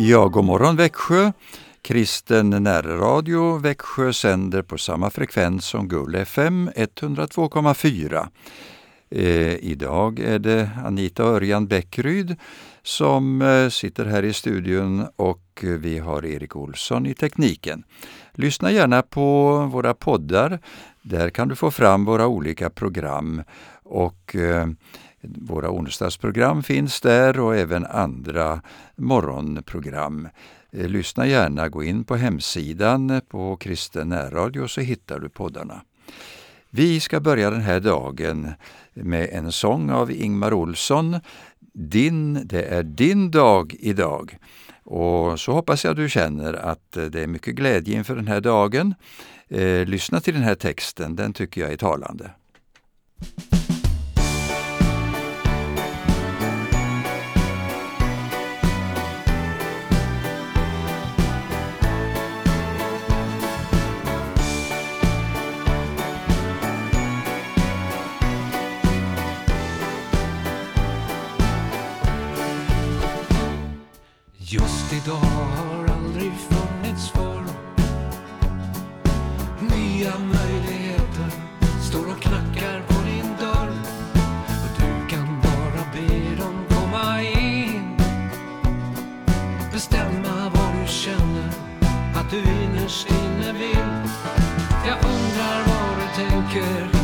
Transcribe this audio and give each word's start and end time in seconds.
Ja, 0.00 0.28
god 0.28 0.44
morgon 0.44 0.76
Växjö! 0.76 1.32
Kristen 1.82 2.50
närradio 2.50 3.58
Växjö 3.58 4.12
sänder 4.12 4.62
på 4.62 4.78
samma 4.78 5.10
frekvens 5.10 5.64
som 5.64 5.88
Gull 5.88 6.14
FM 6.14 6.70
102,4. 6.76 8.28
Eh, 9.10 9.54
idag 9.54 10.18
är 10.18 10.38
det 10.38 10.70
Anita 10.84 11.22
Örjan 11.22 11.66
Bäckryd 11.66 12.36
som 12.82 13.42
eh, 13.42 13.68
sitter 13.68 14.04
här 14.04 14.22
i 14.22 14.32
studion 14.32 15.06
och 15.16 15.64
vi 15.78 15.98
har 15.98 16.26
Erik 16.26 16.56
Olsson 16.56 17.06
i 17.06 17.14
tekniken. 17.14 17.82
Lyssna 18.32 18.72
gärna 18.72 19.02
på 19.02 19.56
våra 19.72 19.94
poddar. 19.94 20.58
Där 21.02 21.30
kan 21.30 21.48
du 21.48 21.56
få 21.56 21.70
fram 21.70 22.04
våra 22.04 22.26
olika 22.26 22.70
program 22.70 23.42
och 23.82 24.36
eh, 24.36 24.66
våra 25.22 25.70
onsdagsprogram 25.70 26.62
finns 26.62 27.00
där 27.00 27.40
och 27.40 27.56
även 27.56 27.86
andra 27.86 28.62
morgonprogram. 28.96 30.28
Eh, 30.72 30.88
lyssna 30.88 31.26
gärna, 31.26 31.68
gå 31.68 31.84
in 31.84 32.04
på 32.04 32.16
hemsidan 32.16 33.10
eh, 33.10 33.20
på 33.20 33.56
Kristen 33.56 34.08
närradio 34.08 34.68
så 34.68 34.80
hittar 34.80 35.18
du 35.18 35.28
poddarna. 35.28 35.80
Vi 36.70 37.00
ska 37.00 37.20
börja 37.20 37.50
den 37.50 37.60
här 37.60 37.80
dagen 37.80 38.52
med 38.94 39.28
en 39.32 39.52
sång 39.52 39.90
av 39.90 40.10
Ingmar 40.10 40.52
Olsson. 40.52 41.20
Din, 41.72 42.40
det 42.44 42.62
är 42.62 42.82
din 42.82 43.30
dag 43.30 43.74
idag. 43.80 44.38
Och 44.84 45.40
så 45.40 45.52
hoppas 45.52 45.84
jag 45.84 45.96
du 45.96 46.08
känner 46.08 46.54
att 46.54 46.96
eh, 46.96 47.04
det 47.04 47.22
är 47.22 47.26
mycket 47.26 47.54
glädje 47.54 47.96
inför 47.96 48.16
den 48.16 48.28
här 48.28 48.40
dagen. 48.40 48.94
Eh, 49.48 49.86
lyssna 49.86 50.20
till 50.20 50.34
den 50.34 50.42
här 50.42 50.54
texten, 50.54 51.16
den 51.16 51.32
tycker 51.32 51.60
jag 51.60 51.72
är 51.72 51.76
talande. 51.76 52.30
Undrar 95.08 95.60
vad 95.66 95.98
du 95.98 96.22
tänker. 96.22 96.97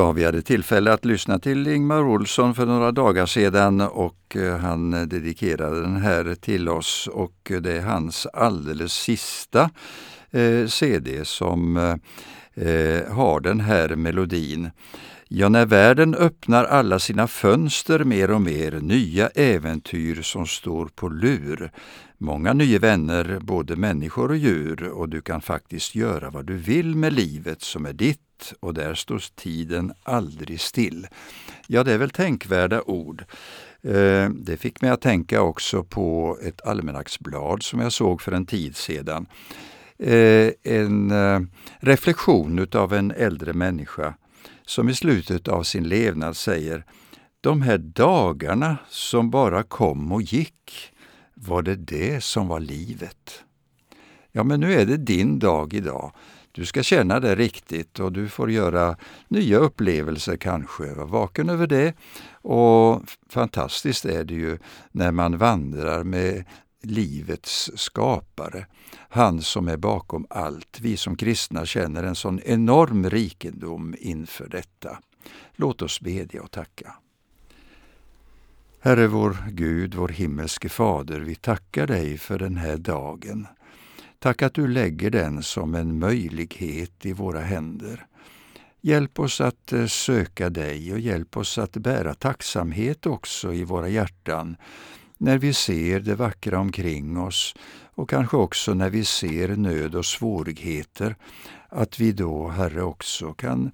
Ja, 0.00 0.12
vi 0.12 0.24
hade 0.24 0.42
tillfälle 0.42 0.92
att 0.92 1.04
lyssna 1.04 1.38
till 1.38 1.66
Ingmar 1.66 2.02
Olsson 2.02 2.54
för 2.54 2.66
några 2.66 2.92
dagar 2.92 3.26
sedan 3.26 3.80
och 3.80 4.36
eh, 4.36 4.56
han 4.56 4.90
dedikerade 4.90 5.80
den 5.80 5.96
här 5.96 6.34
till 6.34 6.68
oss 6.68 7.08
och 7.12 7.52
det 7.60 7.72
är 7.72 7.80
hans 7.80 8.26
alldeles 8.26 8.92
sista 8.92 9.70
eh, 10.30 10.66
CD 10.66 11.24
som 11.24 11.76
eh, 11.76 12.68
eh, 12.68 13.12
har 13.12 13.40
den 13.40 13.60
här 13.60 13.96
melodin. 13.96 14.70
Ja, 15.28 15.48
när 15.48 15.66
världen 15.66 16.14
öppnar 16.14 16.64
alla 16.64 16.98
sina 16.98 17.26
fönster 17.26 18.04
mer 18.04 18.30
och 18.30 18.40
mer, 18.40 18.72
nya 18.72 19.28
äventyr 19.28 20.22
som 20.22 20.46
står 20.46 20.86
på 20.86 21.08
lur. 21.08 21.70
Många 22.22 22.52
nya 22.52 22.78
vänner, 22.78 23.38
både 23.40 23.76
människor 23.76 24.30
och 24.30 24.36
djur, 24.36 24.88
och 24.88 25.08
du 25.08 25.20
kan 25.20 25.40
faktiskt 25.40 25.94
göra 25.94 26.30
vad 26.30 26.46
du 26.46 26.56
vill 26.56 26.96
med 26.96 27.12
livet 27.12 27.62
som 27.62 27.86
är 27.86 27.92
ditt 27.92 28.52
och 28.60 28.74
där 28.74 28.94
står 28.94 29.22
tiden 29.34 29.92
aldrig 30.02 30.60
still. 30.60 31.06
Ja, 31.66 31.84
det 31.84 31.92
är 31.92 31.98
väl 31.98 32.10
tänkvärda 32.10 32.82
ord. 32.82 33.24
Eh, 33.82 34.30
det 34.30 34.56
fick 34.56 34.82
mig 34.82 34.90
att 34.90 35.00
tänka 35.00 35.42
också 35.42 35.84
på 35.84 36.38
ett 36.42 36.66
almanacksblad 36.66 37.62
som 37.62 37.80
jag 37.80 37.92
såg 37.92 38.22
för 38.22 38.32
en 38.32 38.46
tid 38.46 38.76
sedan. 38.76 39.26
Eh, 39.98 40.50
en 40.62 41.10
eh, 41.10 41.40
reflektion 41.78 42.58
utav 42.58 42.94
en 42.94 43.10
äldre 43.10 43.52
människa 43.52 44.14
som 44.66 44.88
i 44.88 44.94
slutet 44.94 45.48
av 45.48 45.62
sin 45.62 45.88
levnad 45.88 46.36
säger 46.36 46.84
De 47.40 47.62
här 47.62 47.78
dagarna 47.78 48.76
som 48.88 49.30
bara 49.30 49.62
kom 49.62 50.12
och 50.12 50.22
gick, 50.22 50.92
var 51.46 51.62
det 51.62 51.76
det 51.76 52.24
som 52.24 52.48
var 52.48 52.60
livet? 52.60 53.44
Ja, 54.32 54.44
men 54.44 54.60
nu 54.60 54.72
är 54.74 54.86
det 54.86 54.96
din 54.96 55.38
dag 55.38 55.74
idag. 55.74 56.12
Du 56.52 56.66
ska 56.66 56.82
känna 56.82 57.20
det 57.20 57.34
riktigt 57.34 58.00
och 58.00 58.12
du 58.12 58.28
får 58.28 58.50
göra 58.50 58.96
nya 59.28 59.58
upplevelser 59.58 60.36
kanske. 60.36 60.94
Var 60.94 61.06
vaken 61.06 61.48
över 61.48 61.66
det. 61.66 61.94
Och 62.32 63.02
fantastiskt 63.28 64.04
är 64.04 64.24
det 64.24 64.34
ju 64.34 64.58
när 64.92 65.12
man 65.12 65.38
vandrar 65.38 66.04
med 66.04 66.44
livets 66.82 67.70
skapare. 67.74 68.66
Han 68.92 69.42
som 69.42 69.68
är 69.68 69.76
bakom 69.76 70.26
allt. 70.30 70.80
Vi 70.80 70.96
som 70.96 71.16
kristna 71.16 71.66
känner 71.66 72.04
en 72.04 72.14
sån 72.14 72.40
enorm 72.40 73.10
rikedom 73.10 73.94
inför 73.98 74.48
detta. 74.48 74.98
Låt 75.56 75.82
oss 75.82 76.00
bedja 76.00 76.42
och 76.42 76.50
tacka. 76.50 76.94
Herre 78.82 79.06
vår 79.06 79.36
Gud, 79.50 79.94
vår 79.94 80.08
himmelske 80.08 80.68
Fader, 80.68 81.20
vi 81.20 81.34
tackar 81.34 81.86
dig 81.86 82.18
för 82.18 82.38
den 82.38 82.56
här 82.56 82.76
dagen. 82.76 83.46
Tack 84.18 84.42
att 84.42 84.54
du 84.54 84.68
lägger 84.68 85.10
den 85.10 85.42
som 85.42 85.74
en 85.74 85.98
möjlighet 85.98 87.06
i 87.06 87.12
våra 87.12 87.40
händer. 87.40 88.06
Hjälp 88.80 89.18
oss 89.18 89.40
att 89.40 89.72
eh, 89.72 89.86
söka 89.86 90.50
dig 90.50 90.92
och 90.92 90.98
hjälp 90.98 91.36
oss 91.36 91.58
att 91.58 91.72
bära 91.72 92.14
tacksamhet 92.14 93.06
också 93.06 93.52
i 93.52 93.64
våra 93.64 93.88
hjärtan 93.88 94.56
när 95.18 95.38
vi 95.38 95.52
ser 95.52 96.00
det 96.00 96.14
vackra 96.14 96.58
omkring 96.58 97.18
oss 97.18 97.54
och 97.82 98.10
kanske 98.10 98.36
också 98.36 98.74
när 98.74 98.90
vi 98.90 99.04
ser 99.04 99.48
nöd 99.56 99.94
och 99.94 100.06
svårigheter, 100.06 101.16
att 101.68 102.00
vi 102.00 102.12
då, 102.12 102.48
Herre, 102.48 102.82
också 102.82 103.32
kan 103.32 103.70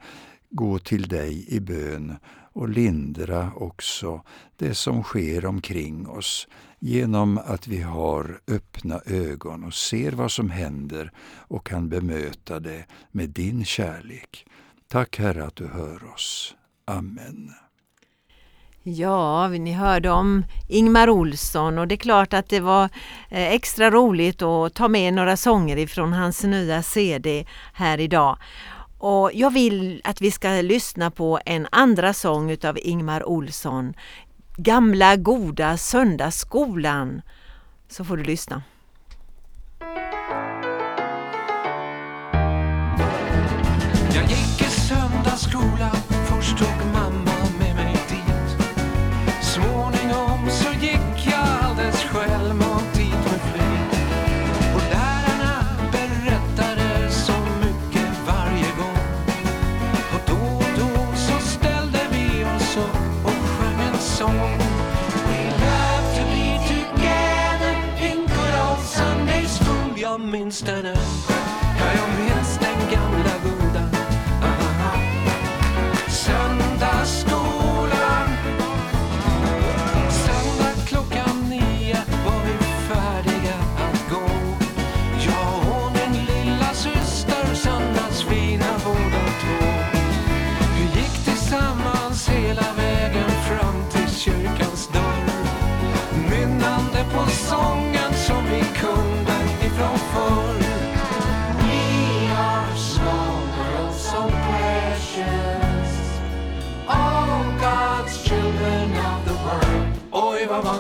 gå 0.50 0.78
till 0.78 1.08
dig 1.08 1.54
i 1.54 1.60
bön 1.60 2.16
och 2.56 2.68
lindra 2.68 3.52
också 3.56 4.22
det 4.56 4.74
som 4.74 5.02
sker 5.02 5.46
omkring 5.46 6.08
oss 6.08 6.48
genom 6.78 7.38
att 7.38 7.66
vi 7.66 7.82
har 7.82 8.40
öppna 8.48 9.00
ögon 9.06 9.64
och 9.64 9.74
ser 9.74 10.12
vad 10.12 10.30
som 10.30 10.50
händer 10.50 11.12
och 11.48 11.66
kan 11.66 11.88
bemöta 11.88 12.60
det 12.60 12.84
med 13.10 13.30
din 13.30 13.64
kärlek. 13.64 14.46
Tack 14.88 15.18
Herre 15.18 15.44
att 15.44 15.56
du 15.56 15.66
hör 15.66 16.12
oss. 16.14 16.54
Amen. 16.84 17.50
Ja, 18.82 19.48
ni 19.48 19.72
hörde 19.72 20.10
om 20.10 20.44
Ingmar 20.68 21.10
Olsson 21.10 21.78
och 21.78 21.88
det 21.88 21.94
är 21.94 21.96
klart 21.96 22.32
att 22.32 22.48
det 22.48 22.60
var 22.60 22.84
eh, 23.30 23.52
extra 23.52 23.90
roligt 23.90 24.42
att 24.42 24.74
ta 24.74 24.88
med 24.88 25.14
några 25.14 25.36
sånger 25.36 25.76
ifrån 25.76 26.12
hans 26.12 26.44
nya 26.44 26.82
CD 26.82 27.46
här 27.72 28.00
idag. 28.00 28.38
Och 28.98 29.30
jag 29.34 29.50
vill 29.50 30.00
att 30.04 30.20
vi 30.20 30.30
ska 30.30 30.48
lyssna 30.48 31.10
på 31.10 31.40
en 31.44 31.66
andra 31.72 32.12
sång 32.12 32.50
utav 32.50 32.78
Ingmar 32.78 33.28
Olsson, 33.28 33.94
Gamla 34.56 35.16
goda 35.16 35.76
söndagsskolan. 35.76 37.22
Så 37.88 38.04
får 38.04 38.16
du 38.16 38.22
lyssna. 38.22 38.62
Jag 44.14 44.24
gick 44.24 44.60
i 44.60 44.64
söndagsskolan 44.64 46.05
Jag 70.16 70.24
minns 70.24 70.60
den 70.60 70.86
än. 70.86 70.96
Ja, 71.78 71.86
jag 71.96 72.08
minns 72.18 72.58
den 72.58 72.90
gamla 72.90 73.55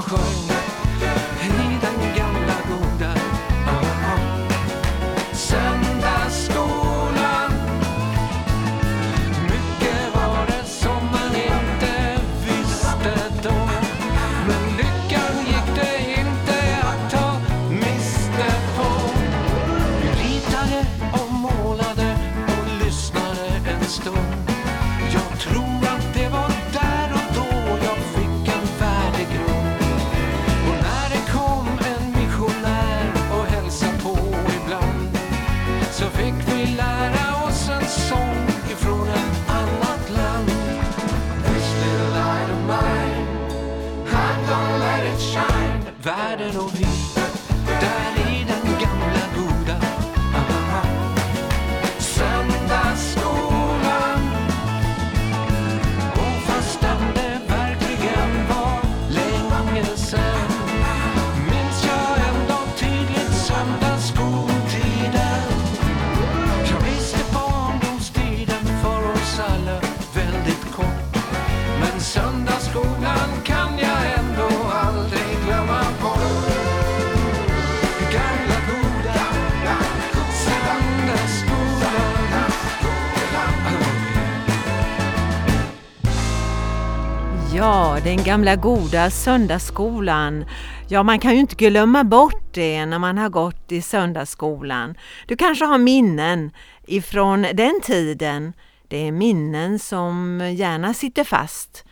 home. 0.08 0.55
Söndagsskolan 72.06 73.28
kan 73.44 73.78
jag 73.78 74.18
ändå 74.18 74.48
aldrig 74.70 75.36
glömma 75.44 75.82
bort 76.02 76.46
Gamla 78.12 78.58
goda 78.68 79.26
söndagsskolan 80.44 82.50
Ja, 87.54 87.98
den 88.04 88.24
gamla 88.24 88.56
goda 88.56 89.10
söndagsskolan. 89.10 90.44
Ja, 90.88 91.02
man 91.02 91.18
kan 91.18 91.34
ju 91.34 91.40
inte 91.40 91.54
glömma 91.54 92.04
bort 92.04 92.54
det 92.54 92.86
när 92.86 92.98
man 92.98 93.18
har 93.18 93.28
gått 93.28 93.72
i 93.72 93.82
söndagsskolan. 93.82 94.94
Du 95.26 95.36
kanske 95.36 95.64
har 95.64 95.78
minnen 95.78 96.50
ifrån 96.86 97.42
den 97.42 97.80
tiden. 97.82 98.52
Det 98.88 99.08
är 99.08 99.12
minnen 99.12 99.78
som 99.78 100.40
gärna 100.56 100.94
sitter 100.94 101.24
fast. 101.24 101.85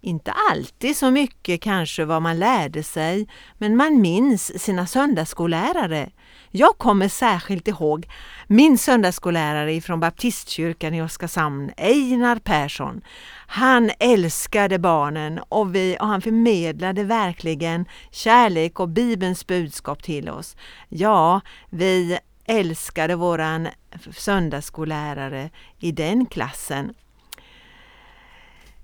Inte 0.00 0.32
alltid 0.50 0.96
så 0.96 1.10
mycket 1.10 1.60
kanske 1.60 2.04
vad 2.04 2.22
man 2.22 2.38
lärde 2.38 2.82
sig, 2.82 3.28
men 3.58 3.76
man 3.76 4.00
minns 4.00 4.62
sina 4.62 4.86
söndagsskollärare. 4.86 6.10
Jag 6.50 6.78
kommer 6.78 7.08
särskilt 7.08 7.68
ihåg 7.68 8.08
min 8.46 8.78
söndagsskollärare 8.78 9.80
från 9.80 10.00
baptistkyrkan 10.00 10.94
i 10.94 11.02
Oskarshamn, 11.02 11.70
Einar 11.76 12.36
Persson. 12.36 13.00
Han 13.46 13.90
älskade 13.98 14.78
barnen 14.78 15.40
och, 15.48 15.74
vi, 15.74 15.96
och 16.00 16.06
han 16.06 16.22
förmedlade 16.22 17.04
verkligen 17.04 17.84
kärlek 18.10 18.80
och 18.80 18.88
Bibelns 18.88 19.46
budskap 19.46 20.02
till 20.02 20.28
oss. 20.28 20.56
Ja, 20.88 21.40
vi 21.70 22.18
älskade 22.44 23.14
våran 23.14 23.68
söndagsskollärare 24.16 25.50
i 25.78 25.92
den 25.92 26.26
klassen. 26.26 26.94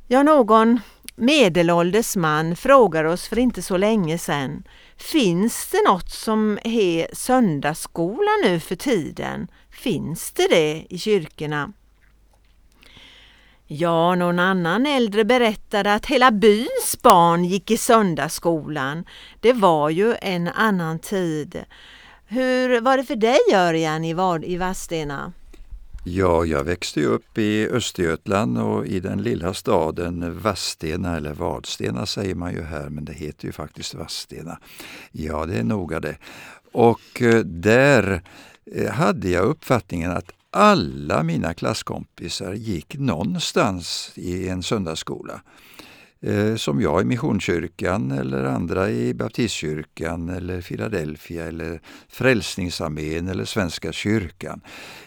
Ja, 0.07 0.23
någon 0.23 0.81
medelålders 1.15 2.17
man 2.17 2.57
frågar 2.57 3.05
oss 3.05 3.29
för 3.29 3.39
inte 3.39 3.63
så 3.63 3.77
länge 3.77 4.19
sedan 4.19 4.63
Finns 4.97 5.69
det 5.71 5.83
något 5.89 6.11
som 6.11 6.59
är 6.65 7.15
söndagsskola 7.15 8.31
nu 8.45 8.61
för 8.61 8.77
tiden? 8.77 9.49
Finns 9.71 10.33
det 10.33 10.49
det 10.49 10.87
i 10.91 10.99
kyrkorna? 10.99 11.73
Ja, 13.67 14.15
någon 14.15 14.39
annan 14.39 14.87
äldre 14.87 15.25
berättade 15.25 15.95
att 15.95 16.07
hela 16.07 16.31
byns 16.31 16.99
barn 17.03 17.45
gick 17.45 17.71
i 17.71 17.77
söndagsskolan. 17.77 19.05
Det 19.41 19.53
var 19.53 19.91
ju 19.91 20.15
en 20.23 20.49
annan 20.49 20.99
tid. 20.99 21.65
Hur 22.27 22.81
var 22.81 22.97
det 22.97 23.05
för 23.05 23.17
dig 23.17 23.39
Örjan 23.55 24.05
i 24.45 24.57
Vadstena? 24.57 25.33
Ja, 26.05 26.45
jag 26.45 26.65
växte 26.65 27.05
upp 27.05 27.39
i 27.39 27.69
Östergötland 27.69 28.59
och 28.59 28.87
i 28.87 29.01
den 29.01 29.23
lilla 29.23 29.55
staden 29.55 30.39
Vadstena, 30.39 31.17
eller 31.17 31.35
Vadstena 31.35 32.07
säger 32.07 32.35
man 32.35 32.53
ju 32.53 32.63
här, 32.63 32.89
men 32.89 33.05
det 33.05 33.13
heter 33.13 33.47
ju 33.47 33.53
faktiskt 33.53 33.95
Vadstena. 33.95 34.59
Ja, 35.13 35.47
det 35.47 35.59
är 35.59 35.65
noga 35.65 36.01
det. 36.01 36.17
Och 36.73 37.23
eh, 37.23 37.39
där 37.45 38.23
eh, 38.75 38.91
hade 38.91 39.29
jag 39.29 39.45
uppfattningen 39.45 40.11
att 40.11 40.33
alla 40.51 41.23
mina 41.23 41.55
klasskompisar 41.55 42.53
gick 42.53 42.99
någonstans 42.99 44.13
i 44.15 44.49
en 44.49 44.63
söndagsskola. 44.63 45.41
Eh, 46.23 46.57
som 46.57 46.81
jag 46.81 47.03
i 47.03 47.05
Missionskyrkan 47.05 48.11
eller 48.11 48.45
andra 48.45 48.91
i 48.91 49.15
Baptistkyrkan 49.15 50.29
eller 50.29 50.61
Philadelphia 50.61 51.45
eller 51.45 51.81
Frälsningsarmén 52.09 53.29
eller 53.29 53.45
Svenska 53.45 53.93
kyrkan. 53.93 54.61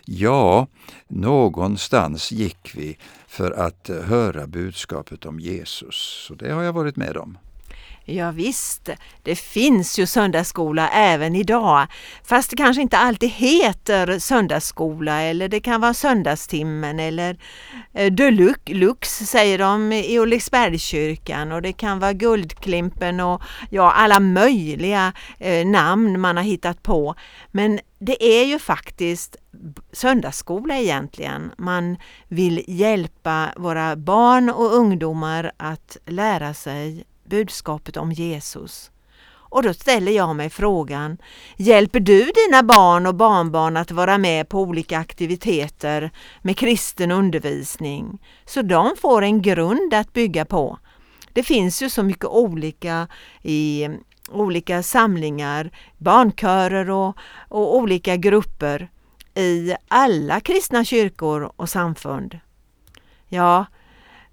Ja, 0.05 0.67
någonstans 1.07 2.31
gick 2.31 2.71
vi 2.75 2.97
för 3.27 3.51
att 3.51 3.89
höra 4.03 4.47
budskapet 4.47 5.25
om 5.25 5.39
Jesus. 5.39 6.25
Så 6.27 6.35
det 6.35 6.51
har 6.51 6.63
jag 6.63 6.73
varit 6.73 6.95
med 6.95 7.17
om. 7.17 7.37
Ja, 8.07 8.31
visst, 8.31 8.89
det 9.23 9.35
finns 9.35 9.99
ju 9.99 10.05
söndagsskola 10.05 10.89
även 10.89 11.35
idag. 11.35 11.87
Fast 12.23 12.49
det 12.49 12.55
kanske 12.55 12.81
inte 12.81 12.97
alltid 12.97 13.29
heter 13.29 14.19
söndagsskola 14.19 15.21
eller 15.21 15.47
det 15.47 15.59
kan 15.59 15.81
vara 15.81 15.93
söndagstimmen 15.93 16.99
eller 16.99 17.37
eh, 17.93 18.13
deluxe 18.13 19.25
säger 19.25 19.57
de 19.57 19.91
i 19.93 20.19
Ulriksbergskyrkan 20.19 21.51
och 21.51 21.61
det 21.61 21.73
kan 21.73 21.99
vara 21.99 22.13
Guldklimpen 22.13 23.19
och 23.19 23.41
ja, 23.69 23.91
alla 23.91 24.19
möjliga 24.19 25.13
eh, 25.39 25.67
namn 25.67 26.19
man 26.19 26.37
har 26.37 26.43
hittat 26.43 26.83
på. 26.83 27.15
Men 27.51 27.79
det 27.99 28.23
är 28.23 28.45
ju 28.45 28.59
faktiskt 28.59 29.35
söndagsskola 29.91 30.77
egentligen. 30.77 31.51
Man 31.57 31.97
vill 32.27 32.63
hjälpa 32.67 33.49
våra 33.57 33.95
barn 33.95 34.49
och 34.49 34.73
ungdomar 34.75 35.51
att 35.57 35.97
lära 36.05 36.53
sig 36.53 37.05
budskapet 37.25 37.97
om 37.97 38.11
Jesus. 38.11 38.91
Och 39.55 39.63
då 39.63 39.73
ställer 39.73 40.11
jag 40.11 40.35
mig 40.35 40.49
frågan, 40.49 41.17
hjälper 41.57 41.99
du 41.99 42.31
dina 42.31 42.63
barn 42.63 43.05
och 43.05 43.15
barnbarn 43.15 43.77
att 43.77 43.91
vara 43.91 44.17
med 44.17 44.49
på 44.49 44.61
olika 44.61 44.97
aktiviteter 44.97 46.11
med 46.41 46.57
kristen 46.57 47.11
undervisning 47.11 48.21
så 48.45 48.61
de 48.61 48.95
får 49.01 49.21
en 49.21 49.41
grund 49.41 49.93
att 49.93 50.13
bygga 50.13 50.45
på? 50.45 50.79
Det 51.33 51.43
finns 51.43 51.81
ju 51.81 51.89
så 51.89 52.03
mycket 52.03 52.25
olika 52.25 53.07
i 53.41 53.83
eh, 53.83 53.91
olika 54.31 54.83
samlingar, 54.83 55.71
barnkörer 55.97 56.89
och, 56.89 57.17
och 57.49 57.75
olika 57.75 58.15
grupper 58.15 58.89
i 59.35 59.75
alla 59.87 60.39
kristna 60.39 60.85
kyrkor 60.85 61.51
och 61.55 61.69
samfund. 61.69 62.39
Ja, 63.27 63.65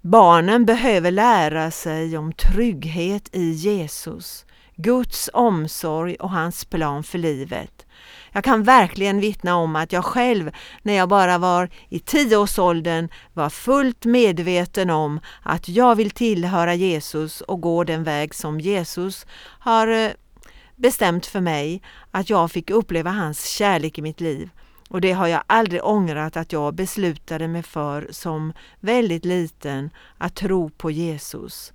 Barnen 0.05 0.65
behöver 0.65 1.11
lära 1.11 1.71
sig 1.71 2.17
om 2.17 2.33
trygghet 2.33 3.29
i 3.35 3.51
Jesus, 3.51 4.45
Guds 4.75 5.29
omsorg 5.33 6.15
och 6.15 6.29
hans 6.29 6.65
plan 6.65 7.03
för 7.03 7.17
livet. 7.17 7.85
Jag 8.31 8.43
kan 8.43 8.63
verkligen 8.63 9.19
vittna 9.19 9.55
om 9.55 9.75
att 9.75 9.91
jag 9.91 10.05
själv, 10.05 10.51
när 10.81 10.93
jag 10.93 11.09
bara 11.09 11.37
var 11.37 11.69
i 11.89 11.99
tioårsåldern, 11.99 13.09
var 13.33 13.49
fullt 13.49 14.05
medveten 14.05 14.89
om 14.89 15.19
att 15.43 15.69
jag 15.69 15.95
vill 15.95 16.11
tillhöra 16.11 16.73
Jesus 16.73 17.41
och 17.41 17.61
gå 17.61 17.83
den 17.83 18.03
väg 18.03 18.35
som 18.35 18.59
Jesus 18.59 19.25
har 19.59 19.87
eh, 19.87 20.11
bestämt 20.75 21.25
för 21.25 21.41
mig, 21.41 21.81
att 22.11 22.29
jag 22.29 22.51
fick 22.51 22.69
uppleva 22.69 23.11
hans 23.11 23.45
kärlek 23.47 23.97
i 23.97 24.01
mitt 24.01 24.21
liv. 24.21 24.49
Och 24.93 25.01
det 25.01 25.11
har 25.11 25.27
jag 25.27 25.43
aldrig 25.47 25.85
ångrat 25.85 26.37
att 26.37 26.51
jag 26.51 26.73
beslutade 26.73 27.47
mig 27.47 27.63
för 27.63 28.07
som 28.11 28.53
väldigt 28.79 29.25
liten 29.25 29.89
att 30.17 30.35
tro 30.35 30.69
på 30.69 30.91
Jesus. 30.91 31.73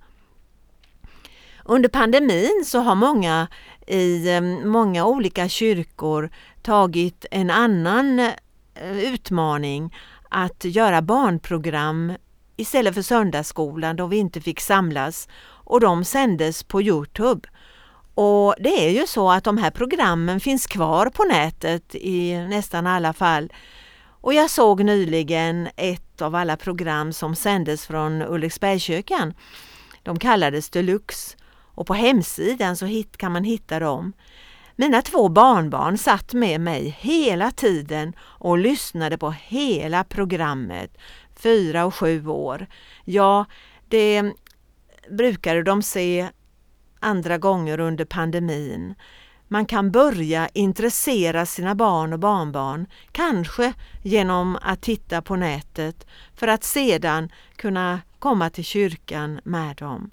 Under 1.65 1.89
pandemin 1.89 2.63
så 2.65 2.79
har 2.79 2.95
många 2.95 3.47
i 3.87 4.29
eh, 4.35 4.41
många 4.65 5.05
olika 5.05 5.49
kyrkor 5.49 6.29
tagit 6.61 7.25
en 7.31 7.49
annan 7.49 8.19
eh, 8.19 8.33
utmaning 9.13 9.95
att 10.29 10.65
göra 10.65 11.01
barnprogram 11.01 12.13
istället 12.55 12.93
för 12.93 13.01
söndagsskolan 13.01 13.95
då 13.95 14.07
vi 14.07 14.17
inte 14.17 14.41
fick 14.41 14.59
samlas 14.59 15.27
och 15.43 15.79
de 15.79 16.05
sändes 16.05 16.63
på 16.63 16.81
Youtube. 16.81 17.49
Och 18.21 18.55
det 18.59 18.85
är 18.85 18.89
ju 18.89 19.07
så 19.07 19.31
att 19.31 19.43
de 19.43 19.57
här 19.57 19.71
programmen 19.71 20.39
finns 20.39 20.67
kvar 20.67 21.09
på 21.09 21.23
nätet 21.23 21.95
i 21.95 22.37
nästan 22.37 22.87
alla 22.87 23.13
fall. 23.13 23.53
Och 24.21 24.33
jag 24.33 24.49
såg 24.49 24.83
nyligen 24.83 25.69
ett 25.75 26.21
av 26.21 26.35
alla 26.35 26.57
program 26.57 27.13
som 27.13 27.35
sändes 27.35 27.87
från 27.87 28.21
Ulriksbergskyrkan. 28.21 29.33
De 30.03 30.19
kallades 30.19 30.69
Deluxe 30.69 31.37
och 31.75 31.87
på 31.87 31.93
hemsidan 31.93 32.77
så 32.77 32.85
hit, 32.85 33.17
kan 33.17 33.31
man 33.31 33.43
hitta 33.43 33.79
dem. 33.79 34.13
Mina 34.75 35.01
två 35.01 35.29
barnbarn 35.29 35.97
satt 35.97 36.33
med 36.33 36.61
mig 36.61 36.97
hela 36.99 37.51
tiden 37.51 38.13
och 38.21 38.57
lyssnade 38.57 39.17
på 39.17 39.31
hela 39.31 40.03
programmet, 40.03 40.97
fyra 41.35 41.85
och 41.85 41.95
sju 41.95 42.27
år. 42.27 42.67
Ja, 43.05 43.45
det 43.87 44.23
brukade 45.09 45.63
de 45.63 45.81
se 45.81 46.29
andra 46.99 47.37
gånger 47.37 47.79
under 47.79 48.05
pandemin. 48.05 48.95
Man 49.47 49.65
kan 49.65 49.91
börja 49.91 50.49
intressera 50.53 51.45
sina 51.45 51.75
barn 51.75 52.13
och 52.13 52.19
barnbarn, 52.19 52.87
kanske 53.11 53.73
genom 54.03 54.57
att 54.61 54.81
titta 54.81 55.21
på 55.21 55.35
nätet 55.35 56.07
för 56.35 56.47
att 56.47 56.63
sedan 56.63 57.29
kunna 57.55 58.01
komma 58.19 58.49
till 58.49 58.63
kyrkan 58.65 59.39
med 59.43 59.75
dem. 59.75 60.11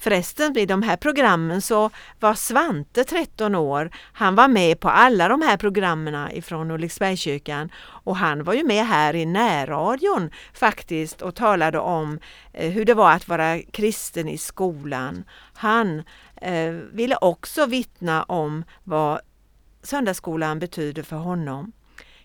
Förresten, 0.00 0.58
i 0.58 0.66
de 0.66 0.82
här 0.82 0.96
programmen 0.96 1.62
så 1.62 1.90
var 2.20 2.34
Svante 2.34 3.04
13 3.04 3.54
år. 3.54 3.90
Han 4.12 4.34
var 4.34 4.48
med 4.48 4.80
på 4.80 4.88
alla 4.88 5.28
de 5.28 5.42
här 5.42 5.56
programmen 5.56 6.30
ifrån 6.32 6.70
Ulriksbergskyrkan 6.70 7.70
och 7.78 8.16
han 8.16 8.44
var 8.44 8.54
ju 8.54 8.64
med 8.64 8.86
här 8.86 9.14
i 9.14 9.26
närradion 9.26 10.30
faktiskt 10.54 11.22
och 11.22 11.34
talade 11.34 11.78
om 11.78 12.18
eh, 12.52 12.70
hur 12.70 12.84
det 12.84 12.94
var 12.94 13.12
att 13.12 13.28
vara 13.28 13.58
kristen 13.58 14.28
i 14.28 14.38
skolan. 14.38 15.24
Han 15.54 16.02
eh, 16.36 16.72
ville 16.92 17.16
också 17.20 17.66
vittna 17.66 18.22
om 18.22 18.64
vad 18.84 19.20
söndagsskolan 19.82 20.58
betyder 20.58 21.02
för 21.02 21.16
honom. 21.16 21.72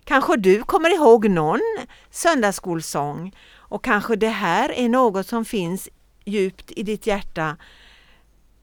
Kanske 0.04 0.38
du 0.38 0.64
kommer 0.64 0.96
ihåg 0.96 1.30
någon 1.30 1.62
söndagsskolsång 2.10 3.36
och 3.56 3.84
kanske 3.84 4.16
det 4.16 4.30
här 4.30 4.72
är 4.72 4.90
något 4.90 5.28
som 5.28 5.46
finns 5.46 5.90
djupt 6.26 6.72
i 6.76 6.84
ditt 6.84 7.08
hjärta. 7.08 7.58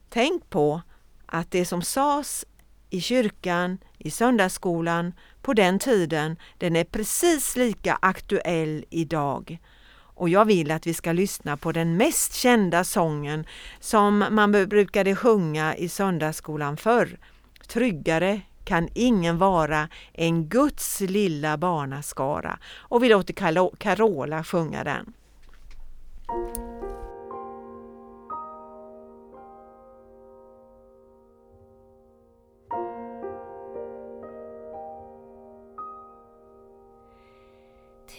Tänk 0.09 0.49
på 0.49 0.81
att 1.25 1.51
det 1.51 1.65
som 1.65 1.81
sades 1.81 2.45
i 2.89 3.01
kyrkan, 3.01 3.77
i 3.97 4.11
söndagsskolan 4.11 5.13
på 5.41 5.53
den 5.53 5.79
tiden, 5.79 6.37
den 6.57 6.75
är 6.75 6.83
precis 6.83 7.55
lika 7.55 7.97
aktuell 8.01 8.85
idag. 8.89 9.57
Och 10.15 10.29
jag 10.29 10.45
vill 10.45 10.71
att 10.71 10.87
vi 10.87 10.93
ska 10.93 11.11
lyssna 11.11 11.57
på 11.57 11.71
den 11.71 11.97
mest 11.97 12.33
kända 12.33 12.83
sången 12.83 13.45
som 13.79 14.25
man 14.31 14.51
brukade 14.51 15.15
sjunga 15.15 15.75
i 15.75 15.89
söndagsskolan 15.89 16.77
förr. 16.77 17.19
Tryggare 17.67 18.41
kan 18.63 18.89
ingen 18.93 19.37
vara 19.37 19.89
än 20.13 20.49
Guds 20.49 20.99
lilla 20.99 21.57
barnaskara. 21.57 22.59
Och 22.75 23.03
vi 23.03 23.09
låter 23.09 23.33
Carola 23.77 24.43
sjunga 24.43 24.83
den. 24.83 25.13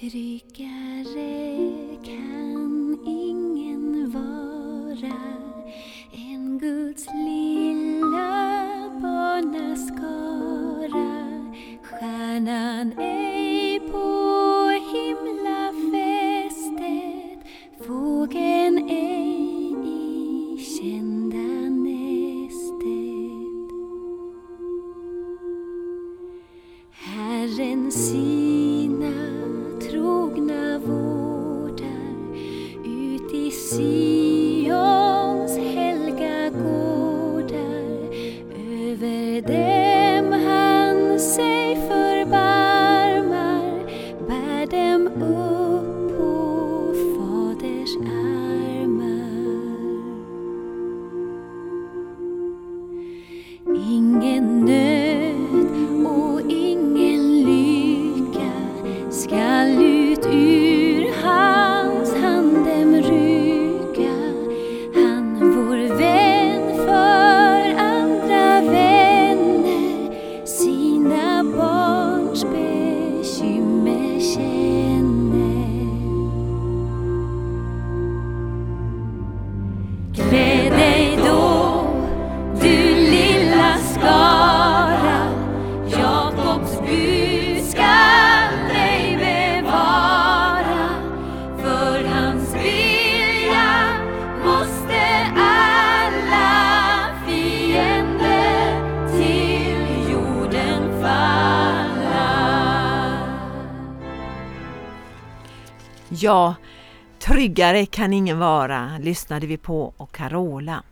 Tryggare 0.00 1.34
kan 2.04 2.98
ingen 3.06 4.10
vara 4.10 5.16
än 6.12 6.58
Guds 6.58 7.06
lilla 7.14 8.30
barnaskara. 9.02 10.34
Stjärnan 11.82 12.92
är 12.98 13.33
Ingen 53.76 54.64
nöd 54.64 55.66
och 56.06 56.40
ingen 56.48 57.42
lycka 57.42 58.52
ska 59.10 59.53
tryggare 107.64 107.86
kan 107.86 108.12
ingen 108.12 108.38
vara, 108.38 108.98
lyssnade 109.00 109.46
vi 109.46 109.56
på 109.56 109.94
och 109.96 110.12
Carola. 110.12 110.82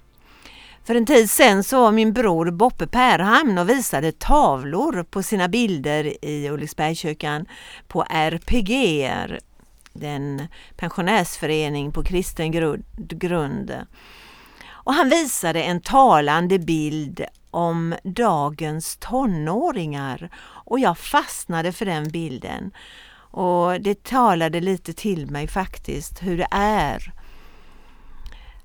För 0.84 0.94
en 0.94 1.06
tid 1.06 1.30
sedan 1.30 1.64
så 1.64 1.80
var 1.80 1.92
min 1.92 2.12
bror 2.12 2.50
Boppe 2.50 2.86
Pärhamn 2.86 3.58
och 3.58 3.68
visade 3.68 4.12
tavlor 4.12 5.04
på 5.10 5.22
sina 5.22 5.48
bilder 5.48 6.24
i 6.24 6.48
Ulriksbergskyrkan 6.50 7.46
på 7.88 8.04
RPG, 8.10 9.10
den 9.92 10.48
pensionärsförening 10.76 11.92
på 11.92 12.02
kristen 12.02 12.52
grund. 12.96 13.72
Och 14.64 14.94
han 14.94 15.08
visade 15.08 15.62
en 15.62 15.80
talande 15.80 16.58
bild 16.58 17.24
om 17.50 17.94
dagens 18.04 18.96
tonåringar 18.96 20.30
och 20.64 20.78
jag 20.78 20.98
fastnade 20.98 21.72
för 21.72 21.84
den 21.84 22.08
bilden. 22.08 22.72
Och 23.32 23.80
det 23.80 24.02
talade 24.04 24.60
lite 24.60 24.92
till 24.92 25.30
mig 25.30 25.48
faktiskt 25.48 26.22
hur 26.22 26.38
det 26.38 26.48
är. 26.50 27.12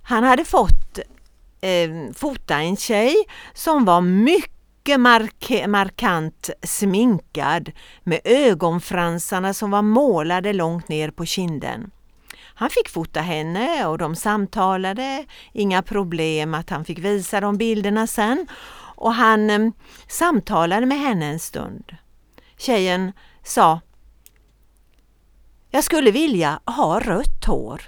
Han 0.02 0.24
hade 0.24 0.46
fått 0.46 1.00
eh, 1.62 1.90
fota 2.16 2.56
en 2.62 2.78
tjej 2.78 3.16
som 3.54 3.86
var 3.86 4.02
mycket 4.02 5.00
mark- 5.00 5.68
markant 5.68 6.50
sminkad 6.64 7.72
med 8.04 8.20
ögonfransarna 8.24 9.54
som 9.54 9.72
var 9.72 9.82
målade 9.82 10.54
långt 10.54 10.90
ner 10.90 11.12
på 11.12 11.26
kinden. 11.26 11.92
Han 12.56 12.70
fick 12.70 12.90
fota 12.90 13.22
henne 13.22 13.86
och 13.86 13.98
de 13.98 14.16
samtalade, 14.16 15.26
inga 15.54 15.82
problem 15.82 16.54
att 16.54 16.70
han 16.70 16.86
fick 16.86 17.00
visa 17.00 17.42
de 17.42 17.58
bilderna 17.58 18.08
sen 18.08 18.48
och 18.96 19.14
han 19.14 19.50
eh, 19.50 19.72
samtalade 20.08 20.86
med 20.86 21.00
henne 21.00 21.26
en 21.26 21.40
stund. 21.40 21.96
Tjejen 22.58 23.12
sa 23.44 23.80
jag 25.78 25.84
skulle 25.84 26.12
vilja 26.12 26.60
ha 26.66 27.00
rött 27.00 27.46
hår. 27.46 27.82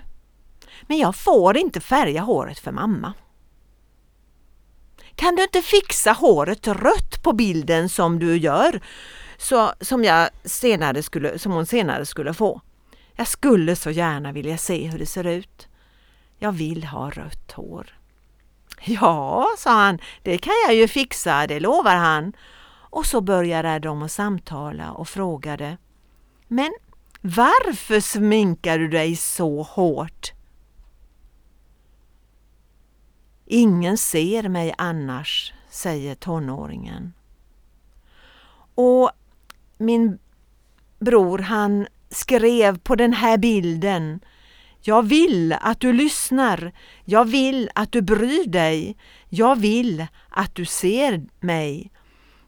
Men 0.81 0.97
jag 0.97 1.15
får 1.15 1.57
inte 1.57 1.81
färga 1.81 2.21
håret 2.21 2.59
för 2.59 2.71
mamma. 2.71 3.13
Kan 5.15 5.35
du 5.35 5.43
inte 5.43 5.61
fixa 5.61 6.11
håret 6.11 6.67
rött 6.67 7.23
på 7.23 7.33
bilden 7.33 7.89
som 7.89 8.19
du 8.19 8.37
gör? 8.37 8.81
Så, 9.37 9.71
som, 9.81 10.03
jag 10.03 10.29
senare 10.43 11.03
skulle, 11.03 11.39
som 11.39 11.51
hon 11.51 11.65
senare 11.65 12.05
skulle 12.05 12.33
få. 12.33 12.61
Jag 13.15 13.27
skulle 13.27 13.75
så 13.75 13.91
gärna 13.91 14.31
vilja 14.31 14.57
se 14.57 14.87
hur 14.87 14.99
det 14.99 15.05
ser 15.05 15.27
ut. 15.27 15.67
Jag 16.37 16.51
vill 16.51 16.83
ha 16.83 17.09
rött 17.09 17.51
hår. 17.51 17.97
Ja, 18.81 19.47
sa 19.57 19.71
han, 19.71 19.99
det 20.23 20.37
kan 20.37 20.53
jag 20.67 20.75
ju 20.75 20.87
fixa, 20.87 21.47
det 21.47 21.59
lovar 21.59 21.95
han. 21.95 22.33
Och 22.71 23.05
så 23.05 23.21
började 23.21 23.79
de 23.79 24.01
att 24.01 24.11
samtala 24.11 24.91
och 24.91 25.07
frågade 25.07 25.77
Men 26.47 26.71
varför 27.21 27.99
sminkar 27.99 28.79
du 28.79 28.87
dig 28.87 29.15
så 29.15 29.61
hårt? 29.61 30.31
Ingen 33.45 33.97
ser 33.97 34.49
mig 34.49 34.73
annars, 34.77 35.53
säger 35.69 36.15
tonåringen. 36.15 37.13
Och 38.75 39.11
min 39.77 40.19
bror 40.99 41.37
han 41.39 41.87
skrev 42.09 42.79
på 42.79 42.95
den 42.95 43.13
här 43.13 43.37
bilden 43.37 44.19
Jag 44.81 45.03
vill 45.03 45.53
att 45.61 45.79
du 45.79 45.93
lyssnar. 45.93 46.71
Jag 47.05 47.25
vill 47.25 47.69
att 47.75 47.91
du 47.91 48.01
bryr 48.01 48.47
dig. 48.47 48.97
Jag 49.29 49.55
vill 49.59 50.07
att 50.29 50.55
du 50.55 50.65
ser 50.65 51.25
mig. 51.39 51.91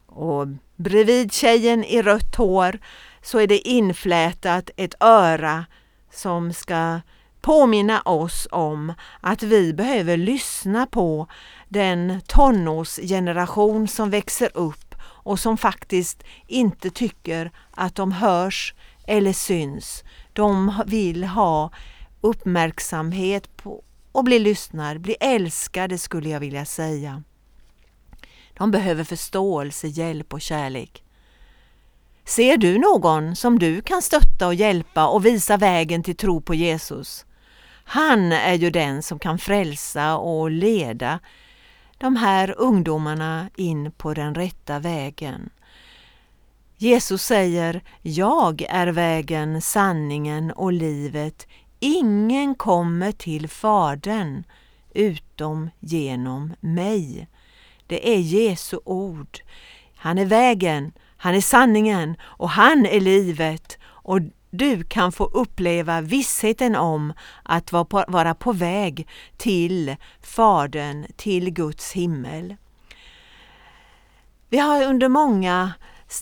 Och 0.06 0.46
bredvid 0.76 1.32
tjejen 1.32 1.84
i 1.84 2.02
rött 2.02 2.36
hår 2.36 2.78
så 3.22 3.38
är 3.38 3.46
det 3.46 3.68
inflätat 3.68 4.70
ett 4.76 4.94
öra 5.00 5.66
som 6.10 6.52
ska 6.52 7.00
påminna 7.40 8.00
oss 8.00 8.48
om 8.50 8.94
att 9.20 9.42
vi 9.42 9.72
behöver 9.72 10.16
lyssna 10.16 10.86
på 10.86 11.26
den 11.68 12.20
tonårsgeneration 12.26 13.88
som 13.88 14.10
växer 14.10 14.50
upp 14.54 14.94
och 15.02 15.38
som 15.38 15.58
faktiskt 15.58 16.22
inte 16.46 16.90
tycker 16.90 17.50
att 17.70 17.94
de 17.94 18.12
hörs 18.12 18.74
eller 19.06 19.32
syns. 19.32 20.04
De 20.32 20.82
vill 20.86 21.24
ha 21.24 21.70
uppmärksamhet 22.20 23.56
på 23.56 23.84
och 24.12 24.24
bli 24.24 24.38
lyssnade, 24.38 24.98
bli 24.98 25.16
älskade 25.20 25.98
skulle 25.98 26.28
jag 26.28 26.40
vilja 26.40 26.64
säga. 26.64 27.22
De 28.54 28.70
behöver 28.70 29.04
förståelse, 29.04 29.88
hjälp 29.88 30.32
och 30.32 30.40
kärlek. 30.40 31.01
Ser 32.24 32.56
du 32.56 32.78
någon 32.78 33.36
som 33.36 33.58
du 33.58 33.82
kan 33.82 34.02
stötta 34.02 34.46
och 34.46 34.54
hjälpa 34.54 35.06
och 35.06 35.26
visa 35.26 35.56
vägen 35.56 36.02
till 36.02 36.16
tro 36.16 36.40
på 36.40 36.54
Jesus? 36.54 37.26
Han 37.84 38.32
är 38.32 38.54
ju 38.54 38.70
den 38.70 39.02
som 39.02 39.18
kan 39.18 39.38
frälsa 39.38 40.16
och 40.16 40.50
leda 40.50 41.18
de 41.98 42.16
här 42.16 42.54
ungdomarna 42.58 43.50
in 43.56 43.92
på 43.92 44.14
den 44.14 44.34
rätta 44.34 44.78
vägen. 44.78 45.50
Jesus 46.76 47.22
säger 47.22 47.82
Jag 48.02 48.62
är 48.68 48.86
vägen, 48.86 49.62
sanningen 49.62 50.50
och 50.50 50.72
livet. 50.72 51.46
Ingen 51.80 52.54
kommer 52.54 53.12
till 53.12 53.48
Fadern 53.48 54.44
utom 54.94 55.70
genom 55.80 56.54
mig. 56.60 57.28
Det 57.86 58.14
är 58.14 58.18
Jesu 58.18 58.78
ord. 58.84 59.38
Han 59.96 60.18
är 60.18 60.26
vägen, 60.26 60.92
han 61.22 61.34
är 61.34 61.40
sanningen 61.40 62.16
och 62.22 62.50
han 62.50 62.86
är 62.86 63.00
livet. 63.00 63.78
Och 63.84 64.18
du 64.50 64.84
kan 64.84 65.12
få 65.12 65.24
uppleva 65.24 66.00
vissheten 66.00 66.76
om 66.76 67.12
att 67.42 67.72
vara 67.72 68.34
på 68.34 68.52
väg 68.52 69.08
till 69.36 69.96
Fadern, 70.22 71.06
till 71.16 71.50
Guds 71.50 71.92
himmel. 71.92 72.56
Vi 74.48 74.58
har 74.58 74.84
under 74.84 75.08
många, 75.08 75.72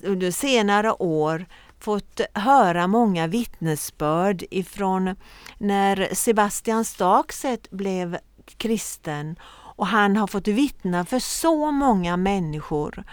under 0.02 0.30
senare 0.30 0.92
år 0.92 1.46
fått 1.78 2.20
höra 2.34 2.86
många 2.86 3.26
vittnesbörd 3.26 4.44
ifrån 4.50 5.16
när 5.58 6.08
Sebastian 6.14 6.84
Stakset 6.84 7.70
blev 7.70 8.18
kristen 8.56 9.36
och 9.76 9.86
han 9.86 10.16
har 10.16 10.26
fått 10.26 10.48
vittna 10.48 11.04
för 11.04 11.18
så 11.18 11.70
många 11.70 12.16
människor 12.16 13.04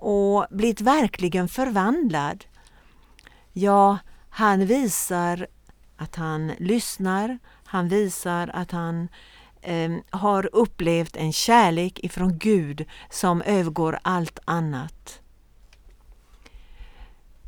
och 0.00 0.46
blivit 0.50 0.80
verkligen 0.80 1.48
förvandlad. 1.48 2.44
Ja, 3.52 3.98
han 4.30 4.66
visar 4.66 5.46
att 5.96 6.16
han 6.16 6.52
lyssnar, 6.58 7.38
han 7.64 7.88
visar 7.88 8.50
att 8.54 8.70
han 8.70 9.08
eh, 9.62 9.90
har 10.10 10.48
upplevt 10.52 11.16
en 11.16 11.32
kärlek 11.32 11.98
ifrån 12.04 12.38
Gud 12.38 12.84
som 13.10 13.42
övergår 13.42 13.98
allt 14.02 14.38
annat. 14.44 15.20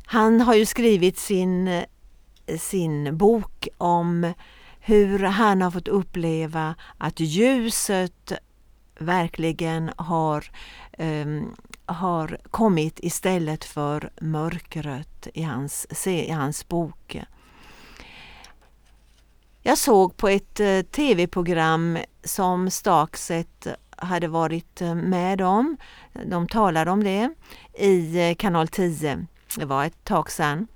Han 0.05 0.41
har 0.41 0.53
ju 0.53 0.65
skrivit 0.65 1.17
sin, 1.17 1.83
sin 2.59 3.17
bok 3.17 3.67
om 3.77 4.33
hur 4.79 5.19
han 5.19 5.61
har 5.61 5.71
fått 5.71 5.87
uppleva 5.87 6.75
att 6.97 7.19
ljuset 7.19 8.33
verkligen 8.99 9.91
har, 9.97 10.51
um, 10.97 11.55
har 11.85 12.37
kommit 12.51 12.99
istället 12.99 13.63
för 13.63 14.11
mörkret 14.21 15.27
i 15.33 15.43
hans, 15.43 16.07
i 16.07 16.31
hans 16.31 16.67
bok. 16.67 17.21
Jag 19.61 19.77
såg 19.77 20.17
på 20.17 20.27
ett 20.27 20.59
eh, 20.59 20.81
tv-program 20.81 21.97
som 22.23 22.69
Stakset 22.69 23.67
hade 23.97 24.27
varit 24.27 24.81
eh, 24.81 24.95
med 24.95 25.41
om, 25.41 25.77
de 26.25 26.47
talade 26.47 26.91
om 26.91 27.03
det, 27.03 27.29
i 27.73 28.29
eh, 28.29 28.35
kanal 28.35 28.67
10. 28.67 29.27
Det 29.57 29.65
var 29.65 29.85
ett 29.85 30.03
tag 30.03 30.31
sedan. 30.31 30.67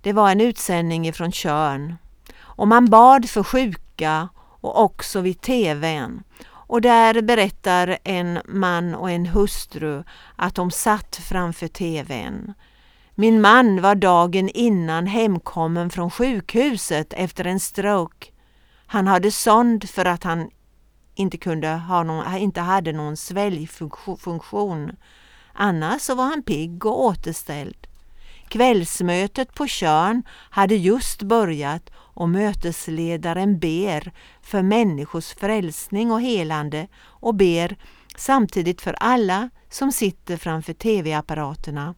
Det 0.00 0.12
var 0.12 0.30
en 0.30 0.40
utsändning 0.40 1.08
ifrån 1.08 1.32
Körn 1.32 1.96
och 2.40 2.68
man 2.68 2.90
bad 2.90 3.30
för 3.30 3.42
sjuka 3.42 4.28
och 4.60 4.80
också 4.82 5.20
vid 5.20 5.40
TVn. 5.40 6.22
Och 6.72 6.80
där 6.80 7.22
berättar 7.22 7.98
en 8.04 8.38
man 8.48 8.94
och 8.94 9.10
en 9.10 9.26
hustru 9.26 10.04
att 10.36 10.54
de 10.54 10.70
satt 10.70 11.16
framför 11.16 11.68
TVn. 11.68 12.54
Min 13.14 13.40
man 13.40 13.82
var 13.82 13.94
dagen 13.94 14.48
innan 14.48 15.06
hemkommen 15.06 15.90
från 15.90 16.10
sjukhuset 16.10 17.12
efter 17.12 17.44
en 17.44 17.60
stroke. 17.60 18.26
Han 18.86 19.06
hade 19.06 19.30
sond 19.30 19.88
för 19.88 20.04
att 20.04 20.24
han 20.24 20.50
inte, 21.14 21.38
kunde 21.38 21.68
ha 21.68 22.02
någon, 22.02 22.36
inte 22.36 22.60
hade 22.60 22.92
någon 22.92 23.16
sväljfunktion. 23.16 24.96
Annars 25.52 26.02
så 26.02 26.14
var 26.14 26.24
han 26.24 26.42
pigg 26.42 26.86
och 26.86 27.04
återställd. 27.04 27.86
Kvällsmötet 28.52 29.54
på 29.54 29.66
Körn 29.66 30.22
hade 30.50 30.74
just 30.74 31.22
börjat 31.22 31.90
och 31.96 32.28
mötesledaren 32.28 33.58
ber 33.58 34.12
för 34.42 34.62
människors 34.62 35.34
frälsning 35.34 36.12
och 36.12 36.20
helande 36.20 36.88
och 37.02 37.34
ber 37.34 37.76
samtidigt 38.16 38.80
för 38.80 38.92
alla 38.92 39.50
som 39.68 39.92
sitter 39.92 40.36
framför 40.36 40.72
tv-apparaterna. 40.72 41.94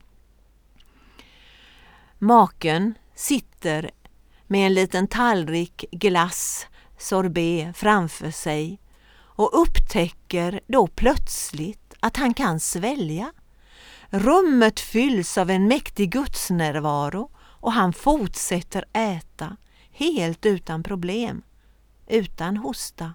Maken 2.19 2.95
sitter 3.15 3.91
med 4.47 4.67
en 4.67 4.75
liten 4.75 5.09
tallrik 5.09 5.85
glass, 5.91 6.67
sorbet, 6.99 7.77
framför 7.77 8.31
sig 8.31 8.81
och 9.17 9.61
upptäcker 9.63 10.61
då 10.67 10.87
plötsligt 10.87 11.95
att 12.01 12.17
han 12.17 12.35
kan 12.35 12.61
svälja. 12.61 13.33
Rummet 14.11 14.81
fylls 14.81 15.39
av 15.39 15.51
en 15.51 15.69
mäktig 15.69 16.13
gudsnärvaro 16.13 17.31
och 17.37 17.73
han 17.73 17.93
fortsätter 17.93 18.85
äta 18.93 19.57
helt 19.93 20.47
utan 20.47 20.83
problem, 20.83 21.43
utan 22.07 22.57
hosta. 22.57 23.13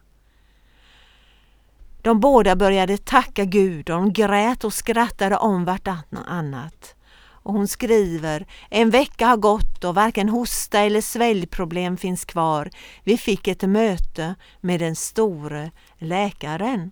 De 2.02 2.20
båda 2.20 2.56
började 2.56 2.98
tacka 2.98 3.46
Gud 3.46 3.90
och 3.90 3.96
de 3.96 4.14
grät 4.14 4.64
och 4.64 4.74
skrattade 4.74 5.38
om 5.38 5.66
vartannat. 5.66 6.96
Och 7.42 7.54
hon 7.54 7.68
skriver, 7.68 8.48
en 8.70 8.90
vecka 8.90 9.28
har 9.28 9.38
gått 9.38 9.84
och 9.84 9.96
varken 9.96 10.30
hosta 10.30 10.80
eller 10.80 11.02
sväljproblem 11.02 11.98
finns 11.98 12.26
kvar. 12.26 12.70
Vi 13.04 13.18
fick 13.18 13.48
ett 13.48 13.62
möte 13.62 14.36
med 14.62 14.80
den 14.80 14.96
store 14.96 15.72
läkaren. 15.98 16.92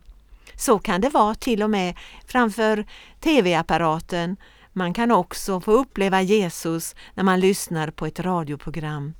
Så 0.57 0.79
kan 0.79 1.01
det 1.01 1.09
vara 1.09 1.35
till 1.35 1.63
och 1.63 1.69
med 1.69 1.97
framför 2.25 2.85
tv-apparaten. 3.19 4.37
Man 4.73 4.93
kan 4.93 5.11
också 5.11 5.61
få 5.61 5.71
uppleva 5.71 6.21
Jesus 6.21 6.95
när 7.13 7.23
man 7.23 7.39
lyssnar 7.39 7.91
på 7.91 8.05
ett 8.05 8.19
radioprogram. 8.19 9.13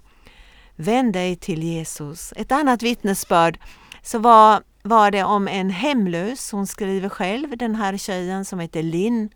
Vänd 0.76 1.14
dig 1.14 1.36
till 1.36 1.64
Jesus. 1.64 2.34
Ett 2.36 2.52
annat 2.52 2.84
vittnesbörd 2.84 3.60
så 4.02 4.20
var, 4.20 4.64
var 4.84 5.12
det 5.12 5.24
om 5.24 5.48
en 5.48 5.70
hemlös, 5.70 6.52
hon 6.52 6.68
skriver 6.68 7.10
själv, 7.10 7.58
den 7.58 7.76
här 7.76 7.98
tjejen 7.98 8.46
som 8.46 8.60
heter 8.60 8.84
Linn. 8.84 9.30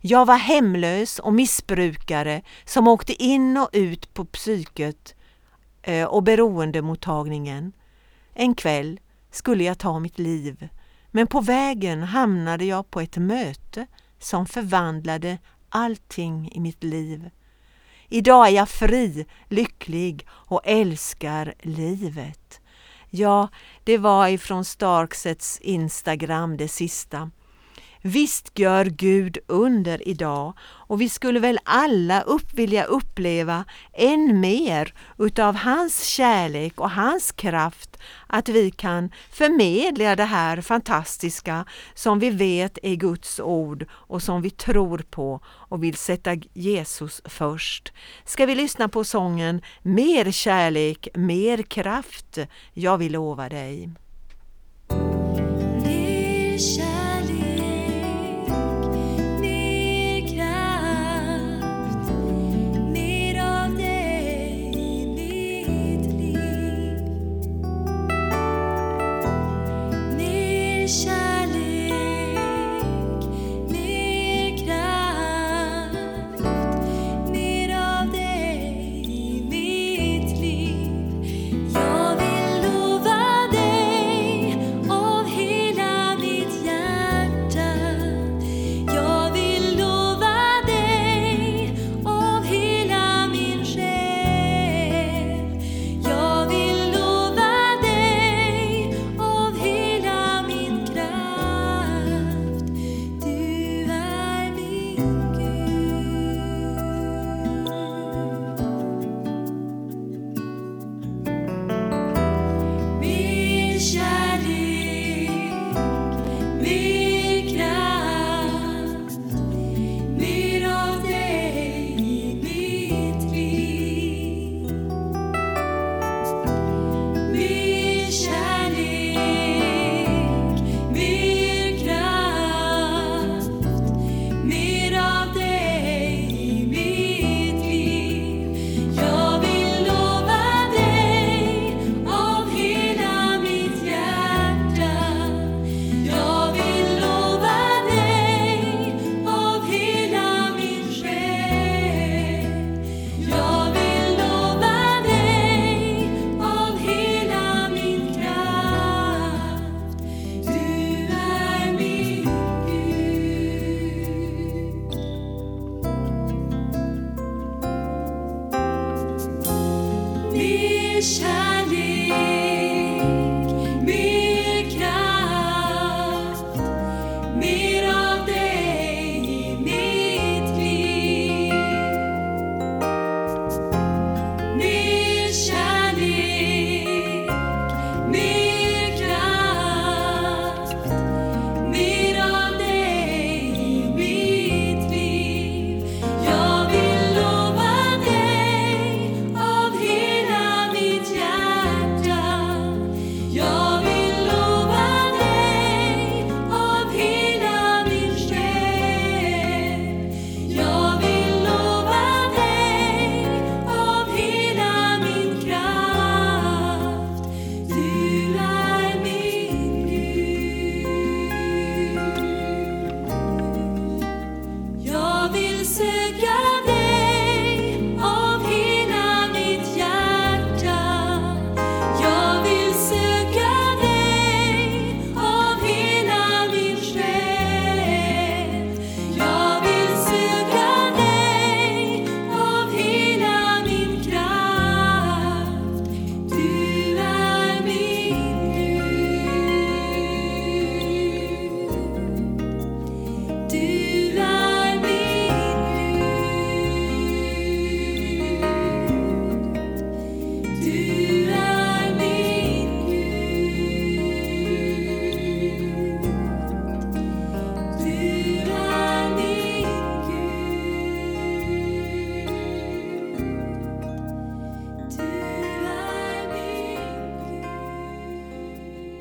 Jag 0.00 0.26
var 0.26 0.36
hemlös 0.36 1.18
och 1.18 1.32
missbrukare 1.32 2.42
som 2.64 2.88
åkte 2.88 3.22
in 3.22 3.56
och 3.56 3.70
ut 3.72 4.14
på 4.14 4.24
psyket 4.24 5.14
eh, 5.82 6.04
och 6.04 6.22
beroendemottagningen. 6.22 7.72
En 8.34 8.54
kväll 8.54 9.00
skulle 9.30 9.64
jag 9.64 9.78
ta 9.78 9.98
mitt 9.98 10.18
liv, 10.18 10.68
men 11.10 11.26
på 11.26 11.40
vägen 11.40 12.02
hamnade 12.02 12.64
jag 12.64 12.90
på 12.90 13.00
ett 13.00 13.16
möte 13.16 13.86
som 14.18 14.46
förvandlade 14.46 15.38
allting 15.68 16.52
i 16.52 16.60
mitt 16.60 16.84
liv. 16.84 17.30
Idag 18.08 18.48
är 18.48 18.52
jag 18.52 18.68
fri, 18.68 19.26
lycklig 19.48 20.26
och 20.30 20.60
älskar 20.64 21.54
livet. 21.60 22.60
Ja, 23.10 23.48
det 23.84 23.98
var 23.98 24.28
ifrån 24.28 24.64
Starksets 24.64 25.58
Instagram 25.60 26.56
det 26.56 26.68
sista. 26.68 27.30
Visst 28.02 28.58
gör 28.58 28.84
Gud 28.84 29.38
under 29.46 30.08
idag 30.08 30.52
och 30.60 31.00
vi 31.00 31.08
skulle 31.08 31.40
väl 31.40 31.58
alla 31.64 32.20
upp 32.20 32.54
vilja 32.54 32.84
uppleva 32.84 33.64
än 33.92 34.40
mer 34.40 34.94
utav 35.18 35.54
hans 35.54 36.04
kärlek 36.04 36.80
och 36.80 36.90
hans 36.90 37.32
kraft, 37.32 37.96
att 38.26 38.48
vi 38.48 38.70
kan 38.70 39.10
förmedla 39.30 40.16
det 40.16 40.24
här 40.24 40.60
fantastiska 40.60 41.64
som 41.94 42.18
vi 42.18 42.30
vet 42.30 42.78
är 42.82 42.94
Guds 42.94 43.40
ord 43.40 43.86
och 43.90 44.22
som 44.22 44.42
vi 44.42 44.50
tror 44.50 44.98
på 44.98 45.40
och 45.46 45.82
vill 45.84 45.96
sätta 45.96 46.34
Jesus 46.54 47.22
först. 47.24 47.92
Ska 48.24 48.46
vi 48.46 48.54
lyssna 48.54 48.88
på 48.88 49.04
sången 49.04 49.62
Mer 49.82 50.30
kärlek, 50.30 51.08
mer 51.14 51.62
kraft, 51.62 52.38
jag 52.72 52.98
vill 52.98 53.12
lova 53.12 53.48
dig. 53.48 53.90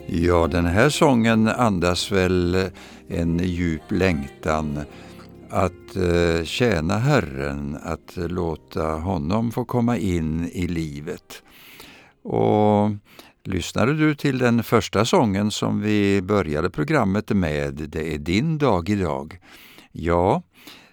Ja, 0.09 0.47
den 0.47 0.65
här 0.65 0.89
sången 0.89 1.47
andas 1.47 2.11
väl 2.11 2.69
en 3.07 3.39
djup 3.39 3.91
längtan 3.91 4.79
att 5.49 5.95
eh, 5.95 6.43
tjäna 6.43 6.97
Herren, 6.97 7.77
att 7.83 8.13
låta 8.15 8.83
honom 8.83 9.51
få 9.51 9.65
komma 9.65 9.97
in 9.97 10.49
i 10.53 10.67
livet. 10.67 11.43
Och 12.23 12.89
lyssnade 13.43 13.93
du 13.93 14.15
till 14.15 14.37
den 14.37 14.63
första 14.63 15.05
sången 15.05 15.51
som 15.51 15.81
vi 15.81 16.21
började 16.21 16.69
programmet 16.69 17.29
med, 17.29 17.73
Det 17.73 18.13
är 18.13 18.17
din 18.17 18.57
dag 18.57 18.89
idag. 18.89 19.39
Ja, 19.91 20.41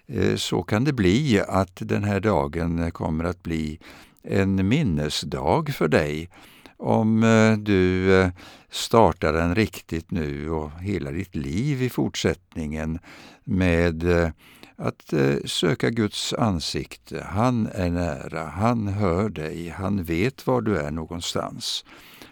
eh, 0.07 0.35
så 0.35 0.63
kan 0.63 0.83
det 0.83 0.93
bli 0.93 1.41
att 1.47 1.77
den 1.81 2.03
här 2.03 2.19
dagen 2.19 2.91
kommer 2.91 3.23
att 3.23 3.43
bli 3.43 3.79
en 4.23 4.67
minnesdag 4.67 5.73
för 5.73 5.87
dig 5.87 6.29
om 6.77 7.23
eh, 7.23 7.57
du 7.57 8.13
eh, 8.19 8.29
startar 8.69 9.33
den 9.33 9.55
riktigt 9.55 10.11
nu 10.11 10.49
och 10.49 10.71
hela 10.79 11.11
ditt 11.11 11.35
liv 11.35 11.83
i 11.83 11.89
fortsättningen 11.89 12.99
med 13.43 14.03
eh, 14.03 14.29
att 14.77 15.13
söka 15.45 15.89
Guds 15.89 16.33
ansikte. 16.33 17.27
Han 17.29 17.67
är 17.73 17.89
nära, 17.89 18.43
han 18.45 18.87
hör 18.87 19.29
dig, 19.29 19.69
han 19.69 20.03
vet 20.03 20.47
var 20.47 20.61
du 20.61 20.77
är 20.77 20.91
någonstans. 20.91 21.85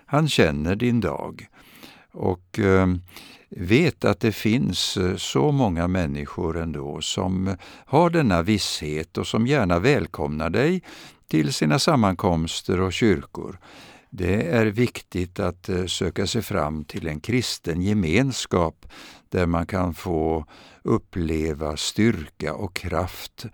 Han 0.06 0.29
känner 0.29 0.75
din 0.75 0.99
dag. 0.99 1.47
Och 2.12 2.60
vet 3.49 4.06
att 4.06 4.19
det 4.19 4.32
finns 4.32 4.97
så 5.17 5.51
många 5.51 5.88
människor 5.88 6.58
ändå 6.58 7.01
som 7.01 7.56
har 7.86 8.10
denna 8.10 8.41
visshet 8.41 9.17
och 9.17 9.27
som 9.27 9.47
gärna 9.47 9.79
välkomnar 9.79 10.49
dig 10.49 10.84
till 11.27 11.53
sina 11.53 11.79
sammankomster 11.79 12.82
och 12.82 12.93
kyrkor. 12.93 13.60
Det 14.15 14.47
är 14.47 14.65
viktigt 14.65 15.39
att 15.39 15.69
eh, 15.69 15.86
söka 15.86 16.28
sig 16.28 16.41
fram 16.41 16.86
till 16.86 17.08
en 17.08 17.19
kristen 17.19 17.82
gemenskap 17.82 18.86
där 19.30 19.45
man 19.45 19.65
kan 19.65 19.93
få 19.93 20.45
uppleva 20.84 21.78
styrka 21.78 22.54
och 22.54 22.76
kraft. 22.76 23.45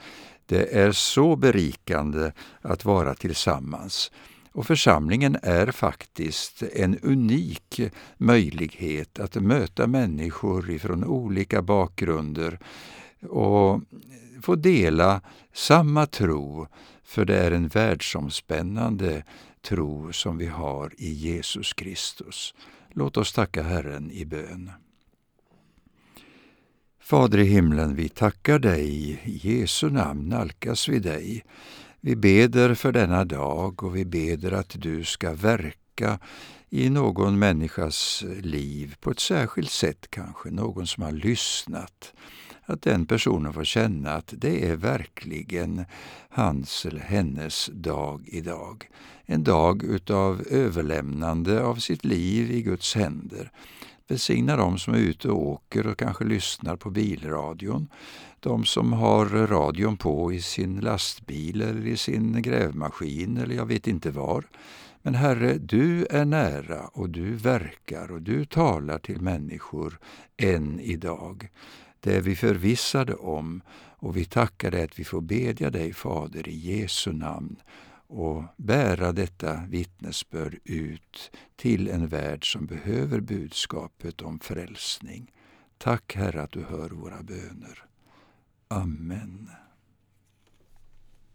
Det 0.45 0.77
är 0.77 0.91
så 0.91 1.35
berikande 1.35 2.31
att 2.61 2.85
vara 2.85 3.15
tillsammans. 3.15 4.11
Och 4.51 4.67
församlingen 4.67 5.37
är 5.43 5.71
faktiskt 5.71 6.63
en 6.63 6.99
unik 6.99 7.81
möjlighet 8.17 9.19
att 9.19 9.35
möta 9.35 9.87
människor 9.87 10.69
ifrån 10.69 11.03
olika 11.03 11.61
bakgrunder 11.61 12.59
och 13.29 13.81
få 14.41 14.55
dela 14.55 15.21
samma 15.53 16.05
tro, 16.05 16.67
för 17.03 17.25
det 17.25 17.37
är 17.37 17.51
en 17.51 17.67
världsomspännande 17.67 19.23
tro 19.69 20.13
som 20.13 20.37
vi 20.37 20.45
har 20.45 20.93
i 20.97 21.11
Jesus 21.11 21.73
Kristus. 21.73 22.53
Låt 22.89 23.17
oss 23.17 23.33
tacka 23.33 23.63
Herren 23.63 24.11
i 24.11 24.25
bön. 24.25 24.71
Fader 26.99 27.37
i 27.37 27.43
himlen, 27.43 27.95
vi 27.95 28.09
tackar 28.09 28.59
dig. 28.59 29.21
I 29.23 29.49
Jesu 29.49 29.89
namn 29.89 30.29
nalkas 30.29 30.89
vi 30.89 30.99
dig. 30.99 31.45
Vi 32.01 32.15
beder 32.15 32.73
för 32.73 32.91
denna 32.91 33.25
dag 33.25 33.83
och 33.83 33.95
vi 33.95 34.05
beder 34.05 34.51
att 34.51 34.75
du 34.81 35.03
ska 35.03 35.33
verka 35.33 36.19
i 36.69 36.89
någon 36.89 37.39
människas 37.39 38.23
liv 38.41 38.95
på 38.99 39.11
ett 39.11 39.19
särskilt 39.19 39.71
sätt 39.71 40.07
kanske, 40.09 40.51
någon 40.51 40.87
som 40.87 41.03
har 41.03 41.11
lyssnat. 41.11 42.13
Att 42.69 42.81
den 42.81 43.05
personen 43.05 43.53
får 43.53 43.63
känna 43.63 44.11
att 44.11 44.33
det 44.37 44.69
är 44.69 44.75
verkligen 44.75 45.85
hans 46.29 46.85
eller 46.85 46.99
hennes 46.99 47.69
dag 47.73 48.21
idag. 48.27 48.89
En 49.25 49.43
dag 49.43 49.83
utav 49.83 50.41
överlämnande 50.49 51.63
av 51.63 51.75
sitt 51.75 52.05
liv 52.05 52.51
i 52.51 52.61
Guds 52.61 52.95
händer. 52.95 53.51
Välsigna 54.07 54.55
de 54.55 54.77
som 54.77 54.93
är 54.93 54.97
ute 54.97 55.29
och 55.29 55.47
åker 55.47 55.87
och 55.87 55.97
kanske 55.97 56.23
lyssnar 56.23 56.75
på 56.75 56.89
bilradion. 56.89 57.87
De 58.39 58.65
som 58.65 58.93
har 58.93 59.25
radion 59.25 59.97
på 59.97 60.33
i 60.33 60.41
sin 60.41 60.79
lastbil 60.79 61.61
eller 61.61 61.87
i 61.87 61.97
sin 61.97 62.41
grävmaskin 62.41 63.37
eller 63.37 63.55
jag 63.55 63.65
vet 63.65 63.87
inte 63.87 64.11
var. 64.11 64.45
Men 65.01 65.15
Herre, 65.15 65.57
du 65.57 66.05
är 66.09 66.25
nära 66.25 66.87
och 66.87 67.09
du 67.09 67.35
verkar 67.35 68.11
och 68.11 68.21
du 68.21 68.45
talar 68.45 68.99
till 68.99 69.21
människor 69.21 69.99
än 70.37 70.79
idag. 70.79 71.49
Det 71.99 72.15
är 72.15 72.21
vi 72.21 72.35
förvissade 72.35 73.13
om 73.13 73.61
och 74.01 74.17
vi 74.17 74.25
tackar 74.25 74.71
dig 74.71 74.83
att 74.83 74.99
vi 74.99 75.03
får 75.03 75.21
bedja 75.21 75.69
dig, 75.69 75.93
Fader, 75.93 76.47
i 76.47 76.55
Jesu 76.55 77.13
namn 77.13 77.55
och 78.07 78.43
bära 78.57 79.11
detta 79.11 79.63
vittnesbörd 79.69 80.59
ut 80.63 81.31
till 81.55 81.87
en 81.87 82.07
värld 82.07 82.51
som 82.51 82.65
behöver 82.65 83.19
budskapet 83.19 84.21
om 84.21 84.39
frälsning. 84.39 85.31
Tack 85.77 86.15
Herre 86.15 86.41
att 86.41 86.51
du 86.51 86.63
hör 86.63 86.89
våra 86.89 87.23
böner. 87.23 87.83
Amen. 88.67 89.49